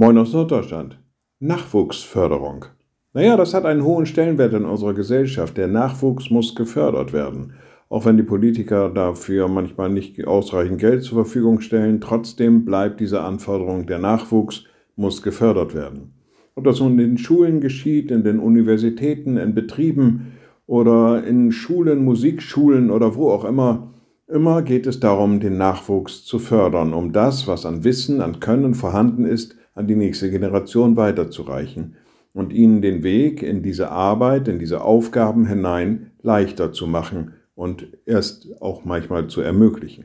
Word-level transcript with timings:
Moin 0.00 0.16
aus 0.16 0.32
Norddeutschland. 0.32 0.98
Nachwuchsförderung. 1.40 2.64
Naja, 3.12 3.36
das 3.36 3.52
hat 3.52 3.66
einen 3.66 3.84
hohen 3.84 4.06
Stellenwert 4.06 4.54
in 4.54 4.64
unserer 4.64 4.94
Gesellschaft. 4.94 5.58
Der 5.58 5.68
Nachwuchs 5.68 6.30
muss 6.30 6.54
gefördert 6.54 7.12
werden. 7.12 7.52
Auch 7.90 8.06
wenn 8.06 8.16
die 8.16 8.22
Politiker 8.22 8.88
dafür 8.88 9.46
manchmal 9.48 9.90
nicht 9.90 10.26
ausreichend 10.26 10.80
Geld 10.80 11.02
zur 11.02 11.24
Verfügung 11.24 11.60
stellen, 11.60 12.00
trotzdem 12.00 12.64
bleibt 12.64 12.98
diese 12.98 13.20
Anforderung, 13.20 13.84
der 13.84 13.98
Nachwuchs 13.98 14.64
muss 14.96 15.20
gefördert 15.20 15.74
werden. 15.74 16.14
Ob 16.54 16.64
das 16.64 16.80
nun 16.80 16.92
in 16.92 16.96
den 16.96 17.18
Schulen 17.18 17.60
geschieht, 17.60 18.10
in 18.10 18.24
den 18.24 18.38
Universitäten, 18.38 19.36
in 19.36 19.54
Betrieben 19.54 20.32
oder 20.66 21.22
in 21.24 21.52
Schulen, 21.52 22.06
Musikschulen 22.06 22.90
oder 22.90 23.16
wo 23.16 23.28
auch 23.30 23.44
immer, 23.44 23.92
immer 24.28 24.62
geht 24.62 24.86
es 24.86 24.98
darum, 24.98 25.40
den 25.40 25.58
Nachwuchs 25.58 26.24
zu 26.24 26.38
fördern, 26.38 26.94
um 26.94 27.12
das, 27.12 27.46
was 27.46 27.66
an 27.66 27.84
Wissen, 27.84 28.22
an 28.22 28.40
Können 28.40 28.72
vorhanden 28.72 29.26
ist, 29.26 29.59
an 29.74 29.86
die 29.86 29.96
nächste 29.96 30.30
Generation 30.30 30.96
weiterzureichen 30.96 31.96
und 32.32 32.52
ihnen 32.52 32.82
den 32.82 33.02
Weg 33.02 33.42
in 33.42 33.62
diese 33.62 33.90
Arbeit, 33.90 34.48
in 34.48 34.58
diese 34.58 34.82
Aufgaben 34.82 35.46
hinein 35.46 36.12
leichter 36.22 36.72
zu 36.72 36.86
machen 36.86 37.34
und 37.54 37.88
erst 38.06 38.60
auch 38.62 38.84
manchmal 38.84 39.28
zu 39.28 39.40
ermöglichen. 39.40 40.04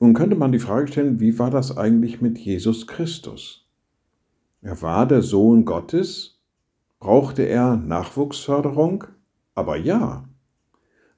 Nun 0.00 0.14
könnte 0.14 0.36
man 0.36 0.52
die 0.52 0.58
Frage 0.58 0.88
stellen, 0.88 1.20
wie 1.20 1.38
war 1.38 1.50
das 1.50 1.76
eigentlich 1.76 2.20
mit 2.20 2.38
Jesus 2.38 2.86
Christus? 2.86 3.66
Er 4.60 4.80
war 4.82 5.06
der 5.06 5.22
Sohn 5.22 5.64
Gottes. 5.64 6.42
Brauchte 7.00 7.42
er 7.42 7.76
Nachwuchsförderung? 7.76 9.04
Aber 9.54 9.76
ja. 9.76 10.28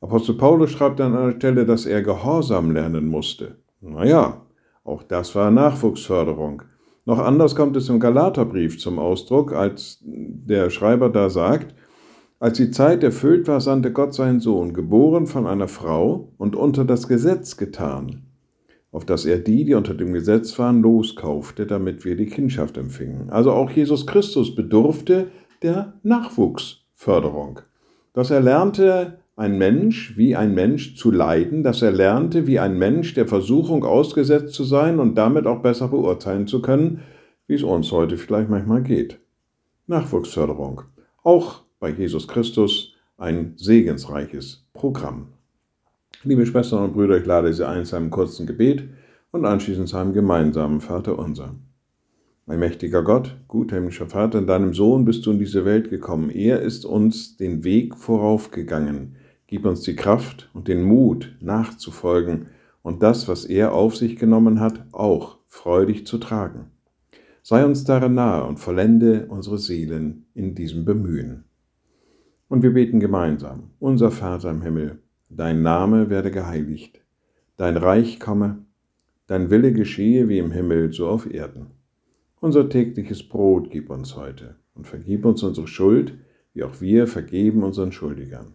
Apostel 0.00 0.34
Paulus 0.36 0.70
schreibt 0.70 1.00
an 1.00 1.16
einer 1.16 1.36
Stelle, 1.36 1.64
dass 1.64 1.86
er 1.86 2.02
Gehorsam 2.02 2.70
lernen 2.70 3.06
musste. 3.06 3.56
Naja, 3.80 4.45
auch 4.86 5.02
das 5.02 5.34
war 5.34 5.50
Nachwuchsförderung. 5.50 6.62
Noch 7.04 7.18
anders 7.18 7.54
kommt 7.54 7.76
es 7.76 7.88
im 7.88 8.00
Galaterbrief 8.00 8.78
zum 8.78 8.98
Ausdruck, 8.98 9.52
als 9.52 9.98
der 10.02 10.70
Schreiber 10.70 11.08
da 11.08 11.30
sagt, 11.30 11.74
als 12.38 12.58
die 12.58 12.70
Zeit 12.70 13.02
erfüllt 13.02 13.48
war, 13.48 13.60
sandte 13.60 13.92
Gott 13.92 14.12
seinen 14.12 14.40
Sohn, 14.40 14.74
geboren 14.74 15.26
von 15.26 15.46
einer 15.46 15.68
Frau 15.68 16.32
und 16.36 16.54
unter 16.54 16.84
das 16.84 17.08
Gesetz 17.08 17.56
getan, 17.56 18.26
auf 18.92 19.06
dass 19.06 19.24
er 19.24 19.38
die, 19.38 19.64
die 19.64 19.74
unter 19.74 19.94
dem 19.94 20.12
Gesetz 20.12 20.58
waren, 20.58 20.82
loskaufte, 20.82 21.66
damit 21.66 22.04
wir 22.04 22.14
die 22.14 22.26
Kindschaft 22.26 22.76
empfingen. 22.76 23.30
Also 23.30 23.52
auch 23.52 23.70
Jesus 23.70 24.06
Christus 24.06 24.54
bedurfte 24.54 25.28
der 25.62 25.94
Nachwuchsförderung. 26.02 27.60
Dass 28.12 28.30
er 28.30 28.40
lernte, 28.40 29.20
ein 29.36 29.58
Mensch 29.58 30.16
wie 30.16 30.34
ein 30.34 30.54
Mensch 30.54 30.96
zu 30.96 31.10
leiden, 31.10 31.62
dass 31.62 31.82
er 31.82 31.92
lernte, 31.92 32.46
wie 32.46 32.58
ein 32.58 32.78
Mensch 32.78 33.12
der 33.14 33.26
Versuchung 33.26 33.84
ausgesetzt 33.84 34.54
zu 34.54 34.64
sein 34.64 34.98
und 34.98 35.16
damit 35.16 35.46
auch 35.46 35.60
besser 35.60 35.88
beurteilen 35.88 36.46
zu 36.46 36.62
können, 36.62 37.02
wie 37.46 37.54
es 37.54 37.62
uns 37.62 37.92
heute 37.92 38.16
vielleicht 38.16 38.48
manchmal 38.48 38.82
geht. 38.82 39.20
Nachwuchsförderung. 39.86 40.82
Auch 41.22 41.62
bei 41.78 41.90
Jesus 41.90 42.26
Christus 42.26 42.94
ein 43.18 43.52
segensreiches 43.56 44.66
Programm. 44.72 45.28
Liebe 46.24 46.46
Schwestern 46.46 46.84
und 46.84 46.94
Brüder, 46.94 47.18
ich 47.18 47.26
lade 47.26 47.52
Sie 47.52 47.66
ein 47.66 47.84
zu 47.84 47.96
einem 47.96 48.10
kurzen 48.10 48.46
Gebet 48.46 48.84
und 49.32 49.44
anschließend 49.44 49.88
zu 49.88 49.98
einem 49.98 50.14
gemeinsamen 50.14 50.80
Vater 50.80 51.18
unser. 51.18 51.54
Mein 52.46 52.58
mächtiger 52.58 53.02
Gott, 53.02 53.36
guter 53.48 53.76
himmlischer 53.76 54.06
Vater, 54.06 54.38
in 54.38 54.46
deinem 54.46 54.72
Sohn 54.72 55.04
bist 55.04 55.26
du 55.26 55.32
in 55.32 55.38
diese 55.38 55.64
Welt 55.64 55.90
gekommen. 55.90 56.30
Er 56.30 56.60
ist 56.60 56.86
uns 56.86 57.36
den 57.36 57.64
Weg 57.64 57.96
voraufgegangen. 57.96 59.16
Gib 59.48 59.64
uns 59.64 59.82
die 59.82 59.94
Kraft 59.94 60.50
und 60.54 60.66
den 60.66 60.82
Mut, 60.82 61.36
nachzufolgen 61.40 62.48
und 62.82 63.04
das, 63.04 63.28
was 63.28 63.44
er 63.44 63.74
auf 63.74 63.96
sich 63.96 64.16
genommen 64.16 64.58
hat, 64.58 64.84
auch 64.90 65.38
freudig 65.46 66.04
zu 66.04 66.18
tragen. 66.18 66.72
Sei 67.42 67.64
uns 67.64 67.84
darin 67.84 68.14
nahe 68.14 68.44
und 68.44 68.58
vollende 68.58 69.26
unsere 69.26 69.58
Seelen 69.58 70.26
in 70.34 70.56
diesem 70.56 70.84
Bemühen. 70.84 71.44
Und 72.48 72.64
wir 72.64 72.72
beten 72.72 72.98
gemeinsam, 72.98 73.70
unser 73.78 74.10
Vater 74.10 74.50
im 74.50 74.62
Himmel, 74.62 74.98
dein 75.28 75.62
Name 75.62 76.10
werde 76.10 76.32
geheiligt, 76.32 77.00
dein 77.56 77.76
Reich 77.76 78.18
komme, 78.18 78.64
dein 79.28 79.50
Wille 79.50 79.72
geschehe 79.72 80.28
wie 80.28 80.38
im 80.38 80.50
Himmel, 80.50 80.92
so 80.92 81.06
auf 81.08 81.32
Erden. 81.32 81.66
Unser 82.40 82.68
tägliches 82.68 83.28
Brot 83.28 83.70
gib 83.70 83.90
uns 83.90 84.16
heute 84.16 84.56
und 84.74 84.88
vergib 84.88 85.24
uns 85.24 85.44
unsere 85.44 85.68
Schuld, 85.68 86.18
wie 86.52 86.64
auch 86.64 86.80
wir 86.80 87.06
vergeben 87.06 87.62
unseren 87.62 87.92
Schuldigern 87.92 88.54